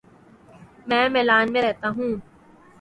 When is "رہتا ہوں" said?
1.61-2.11